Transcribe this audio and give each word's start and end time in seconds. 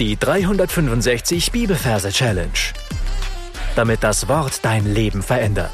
Die 0.00 0.16
365 0.16 1.52
Bibelverse 1.52 2.10
Challenge. 2.10 2.50
Damit 3.76 4.02
das 4.02 4.26
Wort 4.26 4.64
dein 4.64 4.92
Leben 4.92 5.22
verändert. 5.22 5.70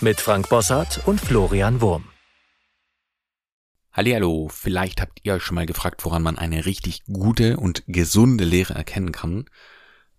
Mit 0.00 0.20
Frank 0.20 0.48
Bossart 0.48 1.06
und 1.06 1.20
Florian 1.20 1.80
Wurm. 1.80 2.06
Hallo, 3.92 4.48
vielleicht 4.50 5.00
habt 5.00 5.20
ihr 5.22 5.34
euch 5.34 5.44
schon 5.44 5.54
mal 5.54 5.66
gefragt, 5.66 6.04
woran 6.04 6.24
man 6.24 6.36
eine 6.36 6.66
richtig 6.66 7.04
gute 7.04 7.58
und 7.58 7.84
gesunde 7.86 8.42
Lehre 8.42 8.74
erkennen 8.74 9.12
kann. 9.12 9.44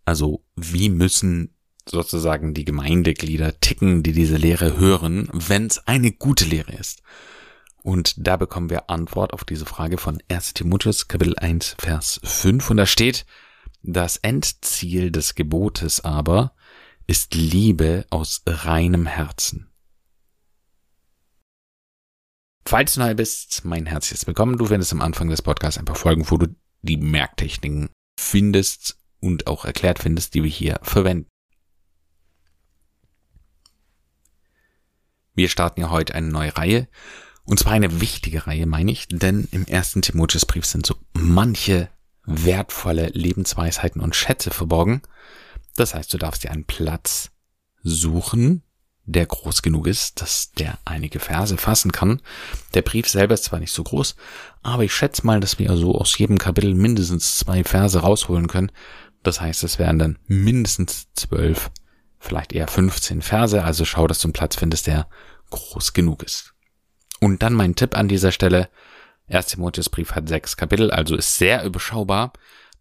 Also, 0.06 0.46
wie 0.56 0.88
müssen 0.88 1.58
sozusagen 1.86 2.54
die 2.54 2.64
Gemeindeglieder 2.64 3.60
ticken, 3.60 4.02
die 4.02 4.14
diese 4.14 4.38
Lehre 4.38 4.78
hören, 4.78 5.28
wenn 5.34 5.66
es 5.66 5.86
eine 5.86 6.14
gute 6.14 6.46
Lehre 6.46 6.72
ist? 6.72 7.02
Und 7.84 8.16
da 8.18 8.38
bekommen 8.38 8.70
wir 8.70 8.90
Antwort 8.90 9.34
auf 9.34 9.44
diese 9.44 9.66
Frage 9.66 9.98
von 9.98 10.22
1 10.30 10.54
Timotheus 10.54 11.08
Kapitel 11.08 11.38
1 11.38 11.76
Vers 11.80 12.20
5 12.24 12.70
und 12.70 12.78
da 12.78 12.86
steht, 12.86 13.26
das 13.84 14.18
Endziel 14.18 15.12
des 15.12 15.36
Gebotes 15.36 16.04
aber 16.04 16.54
ist 17.06 17.34
Liebe 17.34 18.06
aus 18.10 18.42
reinem 18.46 19.06
Herzen. 19.06 19.72
Falls 22.66 22.96
du 22.96 23.00
neu 23.00 23.16
bist, 23.16 23.64
mein 23.64 23.86
herzliches 23.86 24.28
Willkommen. 24.28 24.58
Du 24.58 24.66
findest 24.66 24.92
am 24.92 25.02
Anfang 25.02 25.30
des 25.30 25.42
Podcasts 25.42 25.80
ein 25.80 25.86
paar 25.86 25.96
Folgen, 25.96 26.30
wo 26.30 26.38
du 26.38 26.54
die 26.82 26.98
Merktechniken 26.98 27.90
findest 28.20 28.98
und 29.22 29.48
auch 29.48 29.64
erklärt 29.64 30.00
findest, 30.00 30.34
die 30.34 30.44
wir 30.44 30.50
hier 30.50 30.80
verwenden. 30.84 31.30
Wir 35.34 35.48
starten 35.48 35.80
ja 35.80 35.92
heute 35.92 36.14
eine 36.14 36.28
neue 36.28 36.58
Reihe 36.58 36.90
und 37.48 37.58
zwar 37.60 37.72
eine 37.72 38.02
wichtige 38.02 38.46
Reihe, 38.46 38.66
meine 38.66 38.92
ich, 38.92 39.08
denn 39.08 39.48
im 39.52 39.66
ersten 39.66 40.02
Timotheusbrief 40.02 40.66
sind 40.66 40.86
so 40.86 40.96
manche 41.14 41.90
wertvolle 42.26 43.08
Lebensweisheiten 43.08 44.02
und 44.02 44.18
Schätze 44.18 44.52
verborgen. 44.52 45.02
Das 45.78 45.94
heißt, 45.96 46.14
du 46.14 46.18
darfst 46.18 46.44
dir 46.44 46.52
einen 46.52 46.66
Platz 46.66 47.32
suchen, 47.84 48.64
der 49.06 49.26
groß 49.26 49.62
genug 49.62 49.88
ist, 49.88 50.20
dass 50.20 50.52
der 50.52 50.78
einige 50.84 51.22
Verse 51.22 51.56
fassen 51.56 51.94
kann. 51.94 52.22
Der 52.74 52.82
Brief 52.82 53.08
selber 53.08 53.36
ist 53.36 53.46
zwar 53.46 53.62
nicht 53.62 53.72
so 53.72 53.82
groß, 53.82 54.18
aber 54.62 54.84
ich 54.84 54.94
schätze 54.94 55.26
mal, 55.26 55.40
dass 55.40 55.58
wir 55.58 55.76
so 55.78 55.96
aus 55.96 56.18
jedem 56.18 56.38
Kapitel 56.38 56.74
mindestens 56.74 57.38
zwei 57.38 57.64
Verse 57.64 57.98
rausholen 57.98 58.48
können. 58.48 58.74
Das 59.24 59.40
heißt, 59.40 59.64
es 59.64 59.80
wären 59.80 60.00
dann 60.00 60.20
mindestens 60.28 61.08
zwölf, 61.14 61.72
vielleicht 62.20 62.52
eher 62.52 62.68
15 62.68 63.22
Verse. 63.22 63.64
Also 63.64 63.86
schau, 63.86 64.06
dass 64.06 64.20
du 64.20 64.28
einen 64.28 64.34
Platz 64.34 64.58
findest, 64.58 64.88
der 64.88 65.08
groß 65.50 65.94
genug 65.94 66.24
ist. 66.24 66.54
Und 67.20 67.44
dann 67.44 67.54
mein 67.54 67.76
Tipp 67.76 67.98
an 67.98 68.08
dieser 68.08 68.32
Stelle. 68.32 68.70
1. 69.30 69.48
Timotheusbrief 69.48 70.14
hat 70.14 70.30
sechs 70.30 70.56
Kapitel, 70.56 70.92
also 70.92 71.16
ist 71.16 71.36
sehr 71.36 71.64
überschaubar. 71.66 72.32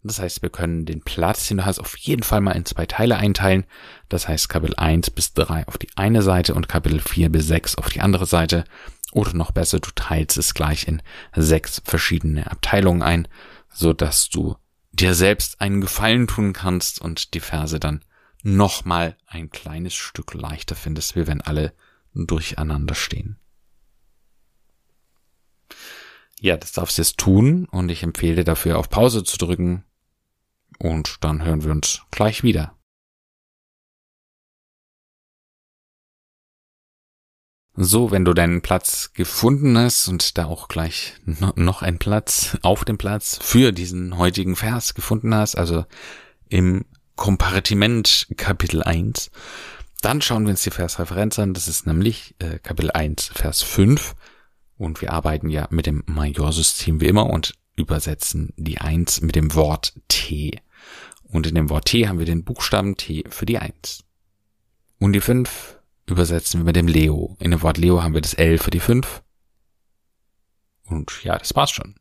Das 0.03 0.21
heißt, 0.21 0.43
wir 0.43 0.51
können 0.51 0.87
den 0.87 1.03
Platz, 1.03 1.49
den 1.49 1.57
du 1.59 1.65
hast, 1.65 1.81
auf 1.81 1.97
jeden 1.97 2.23
Fall 2.23 2.41
mal 2.41 2.53
in 2.53 2.65
zwei 2.65 2.87
Teile 2.87 3.17
einteilen. 3.17 3.65
Das 4.09 4.29
heißt, 4.29 4.49
Kapitel 4.49 4.77
1 4.77 5.11
bis 5.11 5.33
3 5.35 5.67
auf 5.67 5.79
die 5.79 5.89
eine 5.97 6.23
Seite 6.23 6.55
und 6.55 6.69
Kapitel 6.69 7.01
4 7.01 7.31
bis 7.31 7.49
6 7.49 7.77
auf 7.77 7.89
die 7.89 8.01
andere 8.01 8.27
Seite. 8.27 8.65
Oder 9.13 9.35
noch 9.35 9.51
besser, 9.51 9.81
du 9.81 9.91
teilst 9.95 10.37
es 10.37 10.55
gleich 10.55 10.87
in 10.87 11.03
sechs 11.35 11.83
verschiedene 11.85 12.51
Abteilungen 12.51 13.03
ein, 13.03 13.29
so 13.73 13.93
dass 13.93 14.29
du 14.29 14.57
dir 14.93 15.15
selbst 15.15 15.61
einen 15.61 15.81
Gefallen 15.81 16.27
tun 16.27 16.53
kannst 16.53 17.01
und 17.01 17.35
die 17.35 17.41
Verse 17.41 17.81
dann 17.81 18.05
nochmal 18.43 19.17
ein 19.27 19.51
kleines 19.51 19.95
Stück 19.95 20.35
leichter 20.35 20.77
findest, 20.77 21.17
wie 21.17 21.27
wenn 21.27 21.41
alle 21.41 21.73
durcheinander 22.15 22.95
stehen. 22.95 23.39
Ja, 26.41 26.57
das 26.57 26.73
darfst 26.73 26.99
du 26.99 27.03
jetzt 27.03 27.19
tun 27.19 27.67
und 27.71 27.89
ich 27.89 28.03
empfehle 28.03 28.45
dafür 28.45 28.79
auf 28.79 28.91
Pause 28.91 29.25
zu 29.25 29.39
drücken 29.39 29.85
und 30.79 31.17
dann 31.25 31.45
hören 31.45 31.65
wir 31.65 31.71
uns 31.71 32.03
gleich 32.11 32.43
wieder. 32.43 32.77
So, 37.79 38.11
wenn 38.11 38.25
du 38.25 38.33
deinen 38.33 38.63
Platz 38.63 39.13
gefunden 39.13 39.77
hast 39.77 40.09
und 40.09 40.39
da 40.39 40.47
auch 40.47 40.69
gleich 40.69 41.13
noch 41.27 41.83
ein 41.83 41.99
Platz 41.99 42.57
auf 42.63 42.87
dem 42.87 42.97
Platz 42.97 43.39
für 43.43 43.73
diesen 43.73 44.17
heutigen 44.17 44.57
Vers 44.57 44.95
gefunden 44.95 45.35
hast, 45.35 45.57
also 45.57 45.85
im 46.49 46.87
Kompartiment 47.17 48.29
Kapitel 48.39 48.83
1, 48.83 49.31
dann 50.01 50.23
schauen 50.23 50.45
wir 50.45 50.51
uns 50.51 50.63
die 50.63 50.71
Versreferenz 50.71 51.39
an. 51.39 51.53
Das 51.53 51.69
ist 51.69 51.87
nämlich 51.87 52.35
äh, 52.39 52.59
Kapitel 52.61 52.91
1, 52.93 53.31
Vers 53.35 53.63
5. 53.63 54.15
Und 54.79 55.01
wir 55.01 55.13
arbeiten 55.13 55.49
ja 55.49 55.67
mit 55.71 55.87
dem 55.87 56.03
Majorsystem 56.07 57.01
wie 57.01 57.07
immer 57.07 57.31
und 57.31 57.55
übersetzen 57.77 58.53
die 58.57 58.79
Eins 58.79 59.21
mit 59.21 59.35
dem 59.35 59.55
Wort 59.55 59.95
T. 60.09 60.61
Und 61.25 61.47
in 61.47 61.55
dem 61.55 61.71
Wort 61.71 61.87
T 61.87 62.09
haben 62.09 62.19
wir 62.19 62.27
den 62.27 62.45
Buchstaben 62.45 62.97
T 62.97 63.25
für 63.29 63.47
die 63.47 63.59
Eins. 63.59 64.05
Und 64.99 65.13
die 65.13 65.21
Fünf 65.21 65.79
übersetzen 66.07 66.61
wir 66.61 66.65
mit 66.65 66.77
dem 66.77 66.89
Leo. 66.89 67.37
In 67.41 67.51
dem 67.51 67.63
Wort 67.63 67.79
Leo 67.79 68.03
haben 68.03 68.15
wir 68.15 68.21
das 68.21 68.35
L 68.35 68.59
für 68.59 68.71
die 68.71 68.81
Fünf. 68.81 69.23
Und 70.85 71.25
ja, 71.25 71.37
das 71.39 71.55
war's 71.57 71.71
schon. 71.71 71.97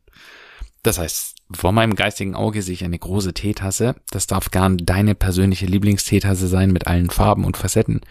Das 0.86 0.98
heißt, 0.98 1.34
vor 1.50 1.72
meinem 1.72 1.96
geistigen 1.96 2.36
Auge 2.36 2.62
sehe 2.62 2.74
ich 2.74 2.84
eine 2.84 2.98
große 2.98 3.34
Teetasse. 3.34 3.96
Das 4.10 4.28
darf 4.28 4.52
gern 4.52 4.78
deine 4.78 5.16
persönliche 5.16 5.66
Lieblingsteetasse 5.66 6.46
sein 6.46 6.72
mit 6.72 6.86
allen 6.86 7.10
Farben 7.10 7.44
und 7.44 7.56
Facetten. 7.56 8.02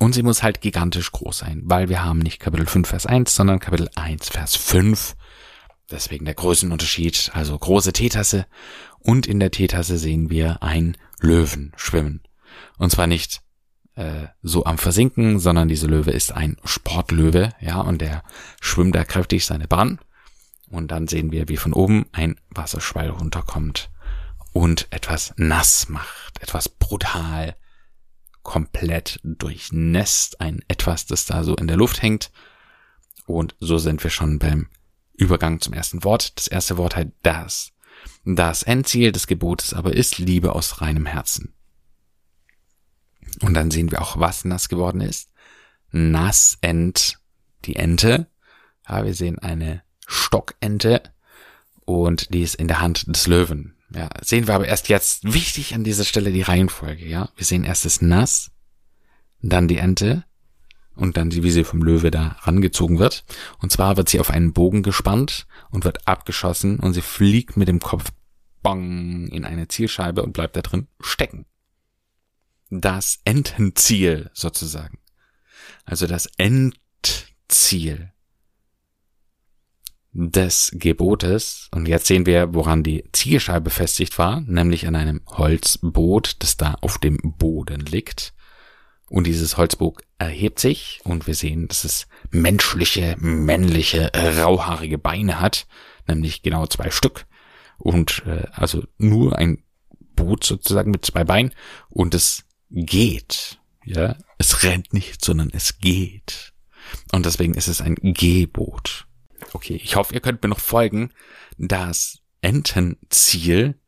Und 0.00 0.14
sie 0.14 0.22
muss 0.22 0.42
halt 0.42 0.60
gigantisch 0.60 1.12
groß 1.12 1.38
sein, 1.38 1.62
weil 1.64 1.88
wir 1.88 2.04
haben 2.04 2.18
nicht 2.18 2.38
Kapitel 2.38 2.66
5, 2.66 2.88
Vers 2.88 3.06
1, 3.06 3.34
sondern 3.34 3.58
Kapitel 3.58 3.88
1, 3.94 4.28
Vers 4.28 4.54
5. 4.54 5.16
Deswegen 5.90 6.26
der 6.26 6.34
Größenunterschied, 6.34 7.30
also 7.32 7.58
große 7.58 7.94
Teetasse. 7.94 8.46
Und 8.98 9.26
in 9.26 9.40
der 9.40 9.50
Teetasse 9.50 9.96
sehen 9.96 10.28
wir 10.28 10.62
ein 10.62 10.98
Löwen 11.20 11.72
schwimmen. 11.76 12.20
Und 12.76 12.90
zwar 12.90 13.06
nicht 13.06 13.40
äh, 13.94 14.26
so 14.42 14.66
am 14.66 14.76
Versinken, 14.76 15.38
sondern 15.38 15.68
diese 15.68 15.86
Löwe 15.86 16.10
ist 16.10 16.32
ein 16.32 16.58
Sportlöwe, 16.64 17.54
ja, 17.60 17.80
und 17.80 18.02
der 18.02 18.24
schwimmt 18.60 18.94
da 18.94 19.04
kräftig 19.04 19.46
seine 19.46 19.66
Bahn. 19.66 19.98
Und 20.70 20.92
dann 20.92 21.08
sehen 21.08 21.32
wir, 21.32 21.48
wie 21.48 21.56
von 21.56 21.72
oben 21.72 22.06
ein 22.12 22.40
Wasserschwall 22.50 23.10
runterkommt 23.10 23.90
und 24.52 24.86
etwas 24.90 25.34
nass 25.36 25.88
macht, 25.88 26.40
etwas 26.40 26.68
brutal 26.68 27.56
komplett 28.42 29.20
durchnässt, 29.22 30.40
ein 30.40 30.64
etwas, 30.68 31.06
das 31.06 31.26
da 31.26 31.44
so 31.44 31.54
in 31.56 31.66
der 31.66 31.76
Luft 31.76 32.02
hängt. 32.02 32.30
Und 33.26 33.54
so 33.60 33.78
sind 33.78 34.02
wir 34.02 34.10
schon 34.10 34.38
beim 34.38 34.68
Übergang 35.12 35.60
zum 35.60 35.74
ersten 35.74 36.04
Wort. 36.04 36.38
Das 36.38 36.46
erste 36.46 36.76
Wort 36.76 36.96
heißt 36.96 37.10
das. 37.22 37.72
Das 38.24 38.62
Endziel 38.62 39.12
des 39.12 39.26
Gebotes 39.26 39.74
aber 39.74 39.94
ist 39.94 40.18
Liebe 40.18 40.54
aus 40.54 40.80
reinem 40.80 41.06
Herzen. 41.06 41.54
Und 43.42 43.54
dann 43.54 43.70
sehen 43.70 43.90
wir 43.90 44.00
auch, 44.00 44.18
was 44.18 44.44
nass 44.44 44.68
geworden 44.68 45.00
ist. 45.00 45.30
Nass 45.90 46.58
Ent, 46.60 47.18
die 47.64 47.76
Ente. 47.76 48.28
Ja, 48.88 49.04
wir 49.04 49.14
sehen 49.14 49.38
eine 49.38 49.82
Stockente 50.10 51.02
und 51.84 52.34
die 52.34 52.42
ist 52.42 52.56
in 52.56 52.66
der 52.66 52.80
Hand 52.80 53.06
des 53.06 53.28
Löwen. 53.28 53.76
Ja, 53.94 54.08
sehen 54.22 54.48
wir 54.48 54.54
aber 54.54 54.66
erst 54.66 54.88
jetzt 54.88 55.32
wichtig 55.32 55.74
an 55.74 55.84
dieser 55.84 56.04
Stelle 56.04 56.32
die 56.32 56.42
Reihenfolge, 56.42 57.06
ja. 57.06 57.30
Wir 57.36 57.46
sehen 57.46 57.64
erst 57.64 57.84
das 57.84 58.02
Nass, 58.02 58.50
dann 59.40 59.68
die 59.68 59.78
Ente 59.78 60.24
und 60.96 61.16
dann 61.16 61.30
die, 61.30 61.44
wie 61.44 61.50
sie 61.50 61.64
vom 61.64 61.82
Löwe 61.82 62.10
da 62.10 62.36
rangezogen 62.40 62.98
wird. 62.98 63.24
Und 63.60 63.70
zwar 63.70 63.96
wird 63.96 64.08
sie 64.08 64.18
auf 64.20 64.30
einen 64.30 64.52
Bogen 64.52 64.82
gespannt 64.82 65.46
und 65.70 65.84
wird 65.84 66.06
abgeschossen 66.08 66.80
und 66.80 66.92
sie 66.92 67.02
fliegt 67.02 67.56
mit 67.56 67.68
dem 67.68 67.80
Kopf 67.80 68.10
bang 68.62 69.28
in 69.28 69.44
eine 69.44 69.68
Zielscheibe 69.68 70.22
und 70.22 70.32
bleibt 70.32 70.56
da 70.56 70.62
drin 70.62 70.88
stecken. 71.00 71.46
Das 72.68 73.20
Entenziel 73.24 74.30
sozusagen. 74.34 74.98
Also 75.84 76.06
das 76.06 76.26
Endziel 76.36 78.12
des 80.12 80.72
Gebotes. 80.74 81.68
Und 81.72 81.86
jetzt 81.86 82.06
sehen 82.06 82.26
wir, 82.26 82.54
woran 82.54 82.82
die 82.82 83.04
Zielscheibe 83.12 83.62
befestigt 83.62 84.18
war, 84.18 84.40
nämlich 84.40 84.86
an 84.86 84.96
einem 84.96 85.20
Holzboot, 85.26 86.36
das 86.40 86.56
da 86.56 86.76
auf 86.80 86.98
dem 86.98 87.18
Boden 87.22 87.80
liegt. 87.80 88.32
Und 89.08 89.26
dieses 89.26 89.56
Holzboot 89.56 90.02
erhebt 90.18 90.60
sich 90.60 91.00
und 91.04 91.26
wir 91.26 91.34
sehen, 91.34 91.66
dass 91.66 91.84
es 91.84 92.06
menschliche, 92.30 93.16
männliche, 93.18 94.12
rauhaarige 94.14 94.98
Beine 94.98 95.40
hat, 95.40 95.66
nämlich 96.06 96.42
genau 96.42 96.66
zwei 96.66 96.90
Stück. 96.90 97.26
Und 97.78 98.22
äh, 98.26 98.46
also 98.52 98.84
nur 98.98 99.36
ein 99.36 99.64
Boot 100.14 100.44
sozusagen 100.44 100.90
mit 100.90 101.04
zwei 101.04 101.24
Beinen 101.24 101.52
und 101.88 102.14
es 102.14 102.44
geht. 102.70 103.58
Ja, 103.84 104.16
es 104.38 104.62
rennt 104.62 104.92
nicht, 104.92 105.24
sondern 105.24 105.50
es 105.52 105.78
geht. 105.78 106.52
Und 107.12 107.26
deswegen 107.26 107.54
ist 107.54 107.68
es 107.68 107.80
ein 107.80 107.96
Gehboot. 107.96 109.06
Okay, 109.52 109.80
ich 109.82 109.96
hoffe, 109.96 110.14
ihr 110.14 110.20
könnt 110.20 110.42
mir 110.42 110.48
noch 110.48 110.60
folgen. 110.60 111.12
Das 111.58 112.20
Entenziel 112.40 113.78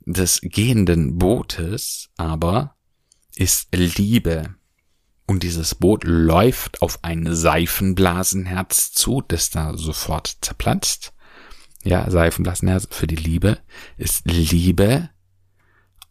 des 0.00 0.40
gehenden 0.42 1.18
Bootes 1.18 2.08
aber 2.16 2.76
ist 3.36 3.68
Liebe. 3.72 4.54
Und 5.26 5.42
dieses 5.42 5.76
Boot 5.76 6.04
läuft 6.04 6.82
auf 6.82 7.04
ein 7.04 7.34
Seifenblasenherz 7.34 8.92
zu, 8.92 9.22
das 9.26 9.50
da 9.50 9.76
sofort 9.76 10.38
zerplatzt. 10.40 11.12
Ja, 11.84 12.10
Seifenblasenherz 12.10 12.88
für 12.90 13.06
die 13.06 13.16
Liebe 13.16 13.58
ist 13.96 14.26
Liebe 14.26 15.10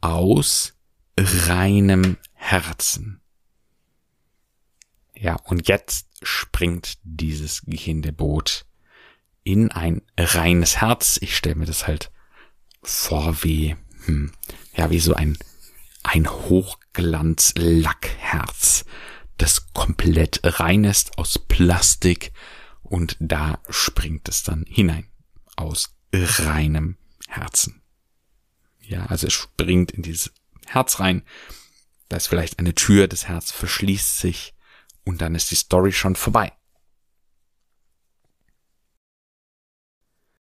aus 0.02 0.74
reinem 1.18 2.18
Herzen. 2.34 3.22
Ja, 5.16 5.36
und 5.44 5.68
jetzt 5.68 6.08
springt 6.24 6.98
dieses 7.04 7.64
gehende 7.64 8.14
Boot 8.14 8.66
in 9.44 9.72
ein 9.72 10.04
reines 10.18 10.80
Herz. 10.82 11.18
Ich 11.22 11.36
stelle 11.36 11.56
mir 11.56 11.66
das 11.66 11.88
halt 11.88 12.12
vor 12.82 13.44
wie, 13.44 13.76
hm, 14.06 14.32
ja, 14.76 14.90
wie 14.90 15.00
so 15.00 15.14
ein, 15.14 15.38
ein 16.04 16.30
Hochglanz-Lackherz, 16.30 18.86
das 19.38 19.74
komplett 19.74 20.40
rein 20.44 20.84
ist 20.84 21.18
aus 21.18 21.40
Plastik 21.40 22.34
und 22.82 23.16
da 23.20 23.60
springt 23.70 24.28
es 24.30 24.44
dann 24.44 24.66
hinein 24.68 25.08
aus 25.56 25.96
reinem 26.14 26.98
Herzen. 27.28 27.82
Ja, 28.80 29.06
also 29.06 29.28
es 29.28 29.34
springt 29.34 29.92
in 29.92 30.02
dieses 30.02 30.34
Herz 30.66 31.00
rein. 31.00 31.24
Da 32.08 32.18
ist 32.18 32.28
vielleicht 32.28 32.58
eine 32.60 32.74
Tür, 32.74 33.08
das 33.08 33.28
Herz 33.28 33.52
verschließt 33.52 34.18
sich 34.18 34.56
und 35.06 35.22
dann 35.22 35.36
ist 35.36 35.52
die 35.52 35.56
Story 35.56 35.92
schon 35.92 36.16
vorbei. 36.16 36.54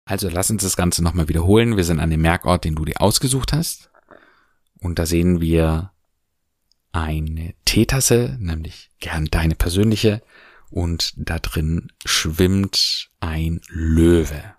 Also 0.04 0.28
lass 0.28 0.50
uns 0.50 0.62
das 0.62 0.76
Ganze 0.76 1.02
nochmal 1.02 1.28
wiederholen. 1.28 1.76
Wir 1.76 1.84
sind 1.84 2.00
an 2.00 2.10
dem 2.10 2.20
Merkort, 2.20 2.64
den 2.64 2.74
du 2.74 2.84
dir 2.84 3.00
ausgesucht 3.00 3.52
hast. 3.52 3.90
Und 4.78 4.98
da 4.98 5.06
sehen 5.06 5.40
wir 5.40 5.92
eine 6.92 7.54
Teetasse, 7.64 8.36
nämlich 8.38 8.90
gern 9.00 9.26
deine 9.26 9.54
persönliche. 9.54 10.22
Und 10.70 11.14
da 11.16 11.38
drin 11.38 11.92
schwimmt 12.04 13.10
ein 13.20 13.60
Löwe. 13.68 14.54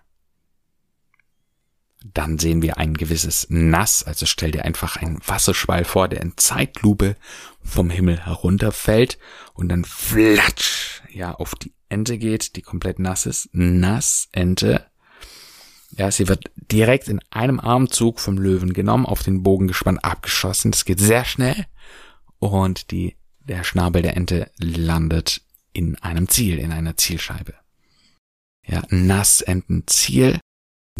Dann 2.14 2.38
sehen 2.38 2.62
wir 2.62 2.78
ein 2.78 2.94
gewisses 2.94 3.46
Nass, 3.50 4.04
also 4.04 4.26
stell 4.26 4.52
dir 4.52 4.64
einfach 4.64 4.96
einen 4.96 5.18
Wasserschwall 5.26 5.84
vor, 5.84 6.08
der 6.08 6.20
in 6.20 6.36
Zeitlupe 6.36 7.16
vom 7.62 7.90
Himmel 7.90 8.24
herunterfällt 8.24 9.18
und 9.54 9.68
dann 9.68 9.84
flatsch, 9.84 11.02
ja, 11.10 11.34
auf 11.34 11.54
die 11.56 11.74
Ente 11.88 12.18
geht, 12.18 12.56
die 12.56 12.62
komplett 12.62 12.98
nass 12.98 13.26
ist. 13.26 13.48
Nass, 13.52 14.28
Ente. 14.32 14.86
Ja, 15.90 16.10
sie 16.10 16.28
wird 16.28 16.50
direkt 16.54 17.08
in 17.08 17.20
einem 17.30 17.60
Armzug 17.60 18.20
vom 18.20 18.38
Löwen 18.38 18.72
genommen, 18.72 19.06
auf 19.06 19.22
den 19.22 19.42
Bogen 19.42 19.68
gespannt, 19.68 20.04
abgeschossen. 20.04 20.70
Das 20.70 20.84
geht 20.84 21.00
sehr 21.00 21.24
schnell. 21.24 21.66
Und 22.38 22.90
die, 22.90 23.16
der 23.40 23.64
Schnabel 23.64 24.02
der 24.02 24.16
Ente 24.16 24.50
landet 24.58 25.42
in 25.72 25.96
einem 25.96 26.28
Ziel, 26.28 26.58
in 26.58 26.72
einer 26.72 26.96
Zielscheibe. 26.96 27.54
Ja, 28.66 28.82
nass 28.88 29.42
Enten 29.42 29.86
Ziel 29.86 30.40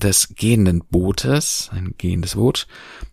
des 0.00 0.35
gehenden 0.35 0.85
Bootes, 0.85 1.71
ein 1.73 1.94
gehendes 1.97 2.35
Boot, 2.35 2.67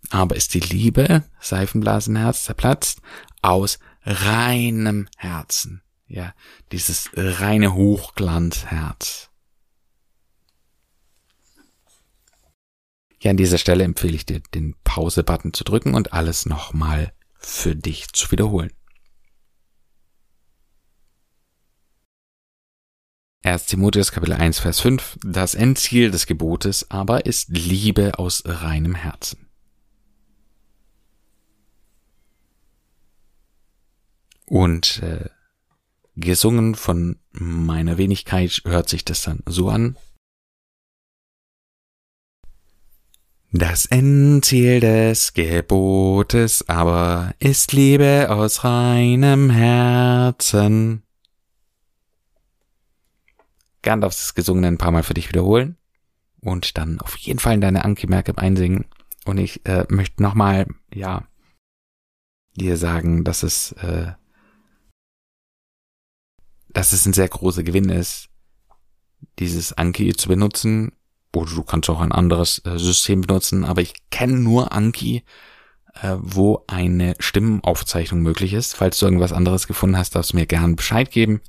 aber 0.09 0.35
ist 0.35 0.53
die 0.53 0.59
Liebe, 0.59 1.23
Seifenblasenherz 1.39 2.43
zerplatzt, 2.43 3.01
aus 3.41 3.79
reinem 4.03 5.07
Herzen. 5.17 5.81
Ja, 6.07 6.33
dieses 6.71 7.09
reine 7.15 7.73
Hochglanzherz. 7.73 9.29
Ja, 13.23 13.31
an 13.31 13.37
dieser 13.37 13.57
Stelle 13.57 13.85
empfehle 13.85 14.15
ich 14.15 14.25
dir, 14.25 14.41
den 14.53 14.75
Pause-Button 14.83 15.53
zu 15.53 15.63
drücken 15.63 15.95
und 15.95 16.11
alles 16.11 16.45
nochmal 16.45 17.13
für 17.37 17.73
dich 17.73 18.11
zu 18.11 18.29
wiederholen. 18.31 18.69
1 23.43 23.67
Timotheus 23.67 24.11
Kapitel 24.11 24.33
1 24.33 24.59
Vers 24.59 24.81
5 24.81 25.19
Das 25.23 25.55
Endziel 25.55 26.11
des 26.11 26.25
Gebotes 26.25 26.91
aber 26.91 27.25
ist 27.25 27.47
Liebe 27.47 28.19
aus 28.19 28.43
reinem 28.45 28.93
Herzen. 28.93 29.47
Und 34.47 35.01
äh, 35.01 35.29
gesungen 36.17 36.75
von 36.75 37.19
meiner 37.31 37.97
Wenigkeit 37.97 38.63
hört 38.65 38.89
sich 38.89 39.05
das 39.05 39.21
dann 39.21 39.39
so 39.45 39.69
an. 39.69 39.95
Das 43.55 43.85
Endziel 43.85 44.79
des 44.79 45.33
Gebotes 45.33 46.67
aber 46.67 47.33
ist 47.39 47.71
Liebe 47.71 48.27
aus 48.29 48.63
reinem 48.63 49.49
Herzen 49.51 51.03
gern 53.83 54.01
darfst 54.01 54.19
du 54.19 54.23
das 54.23 54.33
Gesungene 54.33 54.67
ein 54.67 54.79
paar 54.79 54.91
Mal 54.91 55.03
für 55.03 55.13
dich 55.13 55.29
wiederholen 55.29 55.77
und 56.41 56.77
dann 56.77 56.99
auf 56.99 57.15
jeden 57.17 57.37
Fall 57.37 57.53
in 57.53 57.61
deine 57.61 57.85
Anki-Merke 57.85 58.35
einsingen. 58.37 58.85
Und 59.25 59.37
ich 59.37 59.63
äh, 59.65 59.85
möchte 59.89 60.23
nochmal, 60.23 60.65
ja, 60.93 61.27
dir 62.55 62.77
sagen, 62.77 63.23
dass 63.23 63.43
es, 63.43 63.73
äh, 63.73 64.13
dass 66.69 66.91
es 66.91 67.05
ein 67.05 67.13
sehr 67.13 67.29
großer 67.29 67.63
Gewinn 67.63 67.89
ist, 67.89 68.29
dieses 69.39 69.73
Anki 69.73 70.13
zu 70.13 70.27
benutzen. 70.27 70.91
Oder 71.35 71.51
du 71.51 71.63
kannst 71.63 71.89
auch 71.89 72.01
ein 72.01 72.11
anderes 72.11 72.59
äh, 72.65 72.77
System 72.77 73.21
benutzen, 73.21 73.65
aber 73.65 73.81
ich 73.81 73.93
kenne 74.11 74.39
nur 74.39 74.71
Anki, 74.71 75.23
äh, 76.01 76.15
wo 76.19 76.63
eine 76.67 77.15
Stimmenaufzeichnung 77.19 78.21
möglich 78.21 78.53
ist. 78.53 78.75
Falls 78.75 78.99
du 78.99 79.05
irgendwas 79.05 79.33
anderes 79.33 79.67
gefunden 79.67 79.97
hast, 79.97 80.15
darfst 80.15 80.33
du 80.33 80.37
mir 80.37 80.45
gern 80.45 80.75
Bescheid 80.75 81.09
geben 81.11 81.41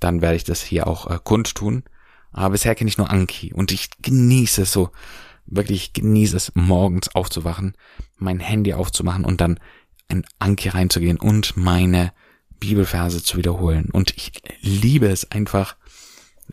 dann 0.00 0.20
werde 0.20 0.36
ich 0.36 0.44
das 0.44 0.62
hier 0.62 0.86
auch 0.86 1.10
äh, 1.10 1.18
kundtun. 1.22 1.84
Aber 2.32 2.50
bisher 2.50 2.74
kenne 2.74 2.88
ich 2.88 2.98
nur 2.98 3.10
Anki 3.10 3.52
und 3.52 3.72
ich 3.72 3.90
genieße 4.02 4.62
es 4.62 4.72
so, 4.72 4.90
wirklich 5.46 5.92
genieße 5.92 6.36
es, 6.36 6.52
morgens 6.54 7.14
aufzuwachen, 7.14 7.74
mein 8.16 8.38
Handy 8.38 8.74
aufzumachen 8.74 9.24
und 9.24 9.40
dann 9.40 9.58
in 10.08 10.24
Anki 10.38 10.68
reinzugehen 10.68 11.18
und 11.18 11.56
meine 11.56 12.12
Bibelverse 12.60 13.22
zu 13.22 13.38
wiederholen. 13.38 13.88
Und 13.90 14.16
ich 14.16 14.32
liebe 14.60 15.06
es 15.08 15.30
einfach, 15.30 15.76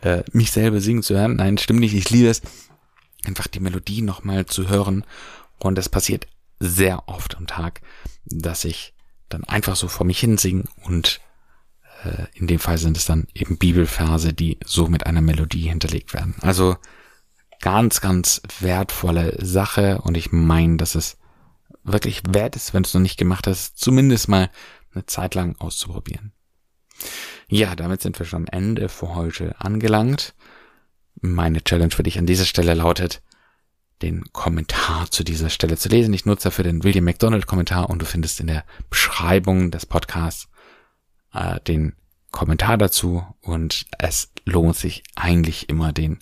äh, 0.02 0.22
mich 0.32 0.50
selber 0.50 0.80
singen 0.80 1.02
zu 1.02 1.16
hören. 1.16 1.36
Nein, 1.36 1.58
stimmt 1.58 1.80
nicht, 1.80 1.94
ich 1.94 2.10
liebe 2.10 2.28
es, 2.28 2.42
einfach 3.24 3.46
die 3.46 3.60
Melodie 3.60 4.02
nochmal 4.02 4.46
zu 4.46 4.68
hören. 4.68 5.04
Und 5.58 5.78
es 5.78 5.88
passiert 5.88 6.26
sehr 6.58 7.08
oft 7.08 7.36
am 7.36 7.46
Tag, 7.46 7.80
dass 8.24 8.64
ich 8.64 8.94
dann 9.28 9.44
einfach 9.44 9.76
so 9.76 9.88
vor 9.88 10.06
mich 10.06 10.20
hin 10.20 10.38
singe 10.38 10.64
und 10.82 11.20
äh, 12.04 12.26
in 12.34 12.46
dem 12.46 12.58
Fall 12.58 12.78
sind 12.78 12.96
es 12.96 13.06
dann 13.06 13.26
eben 13.34 13.58
Bibelverse, 13.58 14.32
die 14.32 14.58
so 14.64 14.86
mit 14.86 15.06
einer 15.06 15.20
Melodie 15.20 15.68
hinterlegt 15.68 16.14
werden. 16.14 16.36
Also 16.40 16.76
ganz, 17.60 18.00
ganz 18.00 18.42
wertvolle 18.60 19.36
Sache 19.44 20.00
und 20.02 20.16
ich 20.16 20.32
meine, 20.32 20.76
dass 20.76 20.94
es 20.94 21.18
wirklich 21.82 22.22
wert 22.28 22.56
ist, 22.56 22.74
wenn 22.74 22.82
du 22.82 22.88
es 22.88 22.94
noch 22.94 23.00
nicht 23.00 23.18
gemacht 23.18 23.46
hast, 23.46 23.78
zumindest 23.78 24.28
mal 24.28 24.50
eine 24.94 25.06
Zeit 25.06 25.34
lang 25.34 25.56
auszuprobieren. 25.58 26.32
Ja, 27.48 27.76
damit 27.76 28.02
sind 28.02 28.18
wir 28.18 28.26
schon 28.26 28.42
am 28.42 28.46
Ende 28.50 28.88
für 28.88 29.14
heute 29.14 29.54
angelangt. 29.60 30.34
Meine 31.20 31.62
Challenge 31.62 31.92
für 31.92 32.02
dich 32.02 32.18
an 32.18 32.26
dieser 32.26 32.44
Stelle 32.44 32.74
lautet, 32.74 33.22
den 34.02 34.24
Kommentar 34.32 35.10
zu 35.10 35.24
dieser 35.24 35.48
Stelle 35.48 35.76
zu 35.76 35.88
lesen. 35.88 36.12
Ich 36.12 36.26
nutze 36.26 36.44
dafür 36.44 36.64
den 36.64 36.82
William 36.82 37.04
McDonald 37.04 37.46
Kommentar 37.46 37.88
und 37.88 38.00
du 38.00 38.06
findest 38.06 38.40
in 38.40 38.48
der 38.48 38.64
Beschreibung 38.90 39.70
des 39.70 39.86
Podcasts 39.86 40.48
äh, 41.32 41.60
den 41.60 41.94
Kommentar 42.32 42.76
dazu 42.76 43.24
und 43.40 43.86
es 43.98 44.32
lohnt 44.44 44.76
sich 44.76 45.04
eigentlich 45.14 45.68
immer, 45.68 45.92
den 45.92 46.18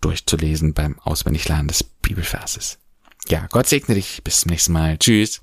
durchzulesen 0.00 0.74
beim 0.74 0.98
Auswendiglernen 1.00 1.68
des 1.68 1.82
Bibelverses. 1.82 2.78
Ja, 3.28 3.46
Gott 3.50 3.66
segne 3.66 3.94
dich. 3.94 4.22
Bis 4.24 4.40
zum 4.40 4.50
nächsten 4.50 4.72
Mal. 4.72 4.98
Tschüss. 4.98 5.42